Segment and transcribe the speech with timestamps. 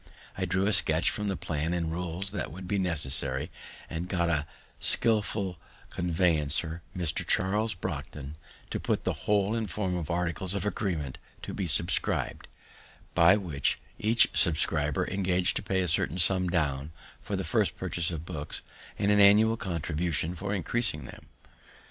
[0.35, 3.51] I drew a sketch of the plan and rules that would be necessary,
[3.87, 4.47] and got a
[4.79, 5.59] skilful
[5.91, 7.23] conveyancer, Mr.
[7.23, 8.33] Charles Brockden,
[8.71, 12.47] to put the whole in form of articles of agreement to be subscribed,
[13.13, 16.91] by which each subscriber engag'd to pay a certain sum down
[17.21, 18.63] for the first purchase of books,
[18.97, 21.27] and an annual contribution for increasing them.